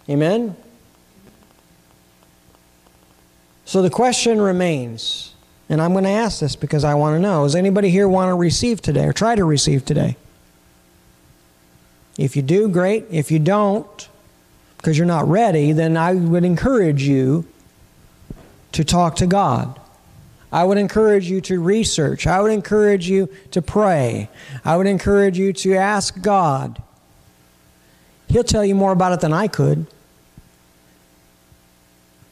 [0.09, 0.57] Amen?
[3.65, 5.35] So the question remains,
[5.69, 8.31] and I'm going to ask this because I want to know does anybody here want
[8.31, 10.17] to receive today or try to receive today?
[12.17, 13.05] If you do, great.
[13.11, 14.09] If you don't,
[14.79, 17.47] because you're not ready, then I would encourage you
[18.73, 19.79] to talk to God.
[20.51, 22.27] I would encourage you to research.
[22.27, 24.31] I would encourage you to pray.
[24.65, 26.83] I would encourage you to ask God.
[28.29, 29.87] He'll tell you more about it than I could.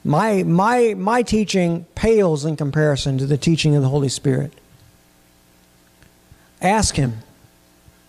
[0.04, 4.52] My, my, my teaching pales in comparison to the teaching of the Holy Spirit.
[6.62, 7.18] Ask Him,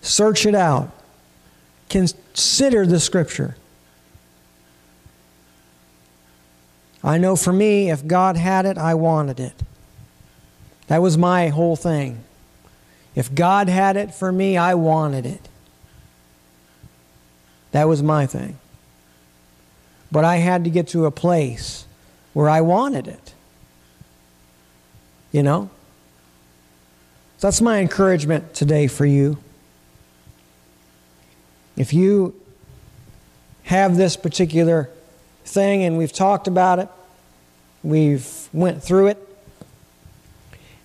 [0.01, 0.91] search it out,
[1.89, 3.57] consider the Scripture.
[7.07, 9.53] I know for me, if God had it, I wanted it.
[10.87, 12.21] That was my whole thing.
[13.15, 15.47] If God had it for me, I wanted it.
[17.71, 18.59] That was my thing.
[20.11, 21.85] But I had to get to a place
[22.33, 23.33] where I wanted it.
[25.31, 25.69] You know?
[27.37, 29.37] So that's my encouragement today for you.
[31.77, 32.35] If you
[33.63, 34.89] have this particular
[35.45, 36.89] thing and we've talked about it,
[37.87, 39.17] we've went through it,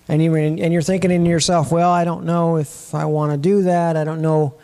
[0.07, 3.37] and, you, and you're thinking in yourself, well, I don't know if I want to
[3.37, 3.95] do that.
[3.95, 4.55] I don't know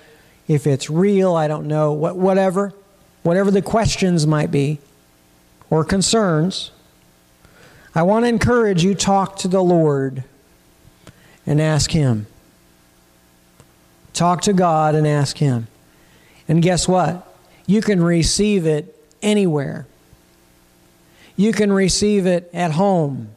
[0.48, 1.36] if it's real.
[1.36, 2.74] I don't know what, whatever,
[3.24, 4.80] whatever the questions might be
[5.70, 6.72] or concerns.
[7.96, 10.24] I want to encourage you talk to the Lord
[11.46, 12.28] and ask him.
[14.14, 15.68] Talk to God and ask him.
[16.48, 17.26] And guess what?
[17.66, 19.88] You can receive it anywhere.
[21.40, 23.30] You can receive it at home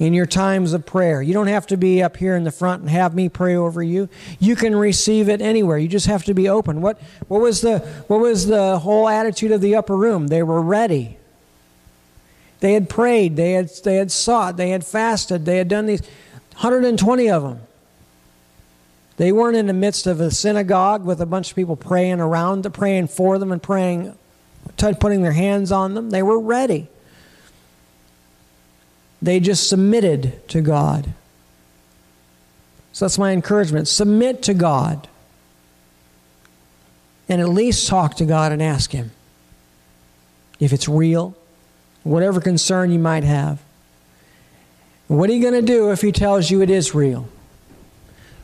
[0.00, 1.22] in your times of prayer.
[1.22, 3.80] You don't have to be up here in the front and have me pray over
[3.80, 4.08] you.
[4.40, 5.78] You can receive it anywhere.
[5.78, 6.80] You just have to be open.
[6.80, 7.78] What, what, was, the,
[8.08, 10.26] what was the whole attitude of the upper room?
[10.26, 11.18] They were ready.
[12.58, 16.02] They had prayed, they had, they had sought, they had fasted, they had done these
[16.54, 17.60] 120 of them.
[19.18, 22.68] They weren't in the midst of a synagogue with a bunch of people praying around,
[22.74, 24.18] praying for them and praying,
[25.00, 26.10] putting their hands on them.
[26.10, 26.88] They were ready.
[29.22, 31.12] They just submitted to God.
[32.92, 33.88] So that's my encouragement.
[33.88, 35.08] Submit to God.
[37.28, 39.12] And at least talk to God and ask Him
[40.58, 41.36] if it's real,
[42.02, 43.60] whatever concern you might have.
[45.06, 47.28] What are you going to do if he tells you it is real?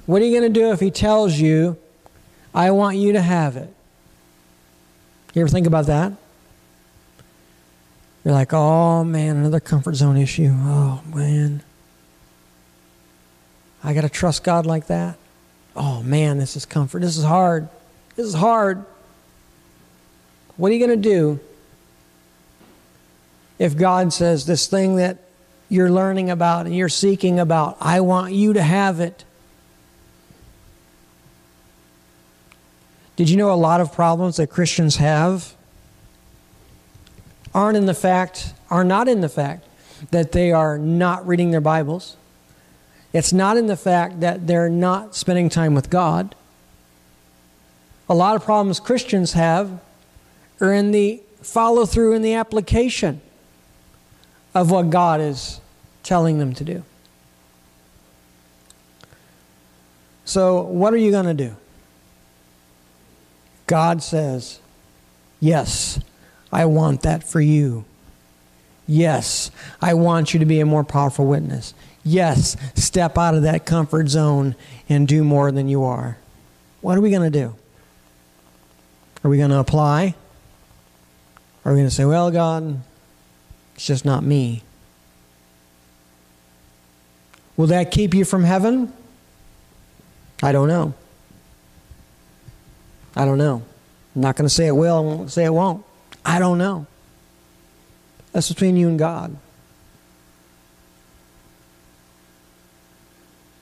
[0.06, 1.76] What are you going to do if he tells you,
[2.54, 3.72] I want you to have it?
[5.34, 6.12] You ever think about that?
[8.26, 10.50] You're like, oh man, another comfort zone issue.
[10.52, 11.62] Oh man.
[13.84, 15.16] I got to trust God like that.
[15.76, 17.02] Oh man, this is comfort.
[17.02, 17.68] This is hard.
[18.16, 18.84] This is hard.
[20.56, 21.38] What are you going to do
[23.60, 25.18] if God says, This thing that
[25.68, 29.24] you're learning about and you're seeking about, I want you to have it.
[33.14, 35.55] Did you know a lot of problems that Christians have
[37.56, 39.64] aren't in the fact, are not in the fact
[40.10, 42.16] that they are not reading their Bibles,
[43.14, 46.34] It's not in the fact that they're not spending time with God.
[48.10, 49.80] A lot of problems Christians have
[50.60, 53.22] are in the follow through in the application
[54.54, 55.62] of what God is
[56.02, 56.82] telling them to do.
[60.26, 61.56] So, what are you going to do?
[63.66, 64.60] God says,
[65.40, 66.00] Yes,
[66.52, 67.84] I want that for you.
[68.86, 71.74] Yes, I want you to be a more powerful witness.
[72.04, 74.54] Yes, step out of that comfort zone
[74.88, 76.18] and do more than you are.
[76.80, 77.54] What are we going to do?
[79.24, 80.14] Are we going to apply?
[81.64, 82.80] Are we going to say, well, God,
[83.74, 84.62] it's just not me?
[87.56, 88.92] Will that keep you from heaven?
[90.42, 90.94] I don't know.
[93.16, 93.62] I don't know.
[94.14, 95.84] I'm not going to say it will, I won't say it won't.
[96.26, 96.86] I don't know.
[98.32, 99.36] That's between you and God.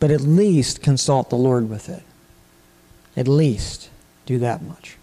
[0.00, 2.02] But at least consult the Lord with it.
[3.16, 3.90] At least
[4.24, 4.96] do that much.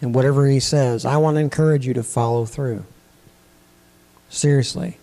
[0.00, 2.84] And whatever He says, I want to encourage you to follow through.
[4.30, 4.96] Seriously.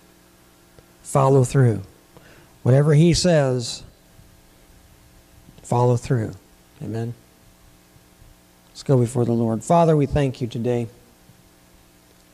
[1.04, 1.84] Follow through.
[2.64, 3.84] Whatever He says,
[5.62, 6.34] follow through.
[6.82, 7.14] Amen.
[8.78, 9.64] Let's go before the Lord.
[9.64, 10.86] Father, we thank you today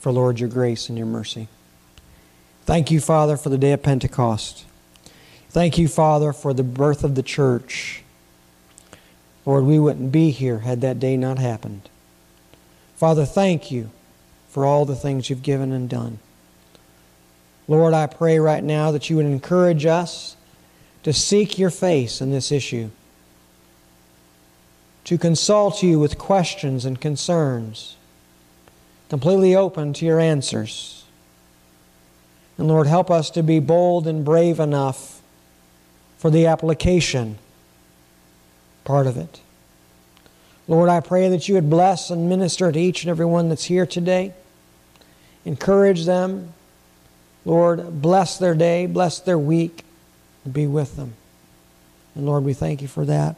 [0.02, 1.48] for, Lord, your grace and your mercy.
[2.66, 4.66] Thank you, Father, for the day of Pentecost.
[5.52, 8.04] Thank you, Father, for the birth of the church.
[9.46, 11.90] Lord, we wouldn't be here had that day not happened.
[12.98, 13.90] Father, thank you
[14.50, 16.20] for all the things you've given and done.
[17.70, 20.36] Lord, I pray right now that you would encourage us
[21.04, 22.90] to seek your face in this issue
[25.06, 27.96] to consult you with questions and concerns,
[29.10, 31.04] completely open to your answers.
[32.58, 35.22] And Lord, help us to be bold and brave enough
[36.18, 37.38] for the application
[38.86, 39.42] part of it.
[40.68, 43.66] Lord, I pray that you would bless and minister to each and every one that's
[43.66, 44.34] here today.
[45.46, 46.54] Encourage them.
[47.44, 49.84] Lord, bless their day, bless their week,
[50.46, 51.16] and be with them.
[52.16, 53.36] And Lord, we thank you for that.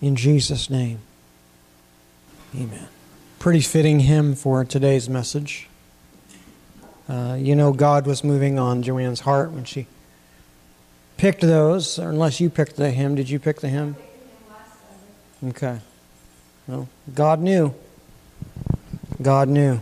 [0.00, 0.98] In Jesus' name,
[2.54, 2.88] amen.
[3.38, 5.68] Pretty fitting hymn for today's message.
[7.08, 9.86] Uh, you know, God was moving on Joanne's heart when she
[11.16, 13.14] picked those, unless you picked the hymn.
[13.14, 13.96] Did you pick the hymn?
[15.48, 15.78] Okay.
[16.66, 17.74] Well, God knew.
[19.22, 19.80] God knew.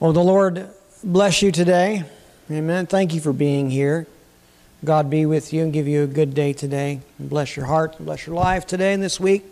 [0.00, 0.68] Well, the Lord
[1.02, 2.04] bless you today.
[2.50, 2.86] Amen.
[2.86, 4.06] Thank you for being here.
[4.84, 7.00] God be with you and give you a good day today.
[7.18, 9.44] And bless your heart and bless your life today and this week.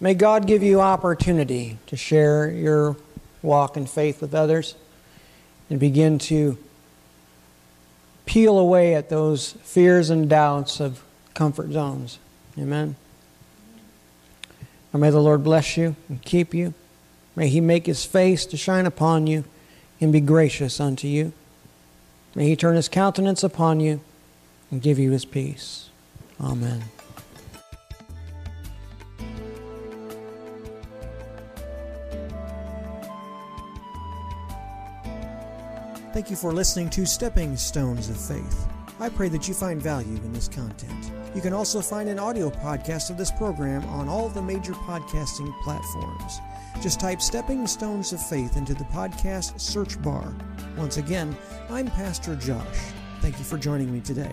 [0.00, 2.96] May God give you opportunity to share your
[3.42, 4.74] walk in faith with others
[5.70, 6.58] and begin to
[8.26, 11.02] peel away at those fears and doubts of
[11.34, 12.18] comfort zones.
[12.58, 12.96] Amen.
[14.92, 16.74] And may the Lord bless you and keep you.
[17.36, 19.44] May he make his face to shine upon you
[20.00, 21.32] and be gracious unto you.
[22.34, 24.00] May he turn his countenance upon you
[24.70, 25.90] and give you his peace.
[26.40, 26.82] Amen.
[36.12, 38.68] Thank you for listening to Stepping Stones of Faith.
[39.00, 41.10] I pray that you find value in this content.
[41.34, 45.52] You can also find an audio podcast of this program on all the major podcasting
[45.64, 46.38] platforms.
[46.80, 50.34] Just type Stepping Stones of Faith into the podcast search bar.
[50.76, 51.36] Once again,
[51.70, 52.92] I'm Pastor Josh.
[53.20, 54.32] Thank you for joining me today.